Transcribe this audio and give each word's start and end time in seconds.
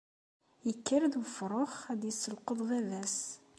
yekker-d 0.67 1.13
wefrux 1.21 1.75
ad 1.91 2.01
yesselqeḍ 2.05 2.59
baba-s. 2.69 3.17